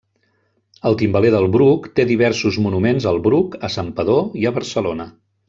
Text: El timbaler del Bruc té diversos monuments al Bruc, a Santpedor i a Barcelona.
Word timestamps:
El 0.89 0.95
timbaler 1.01 1.29
del 1.35 1.45
Bruc 1.55 1.85
té 1.99 2.05
diversos 2.13 2.57
monuments 2.67 3.07
al 3.13 3.21
Bruc, 3.29 3.59
a 3.69 3.73
Santpedor 3.77 4.43
i 4.43 4.49
a 4.49 4.55
Barcelona. 4.59 5.09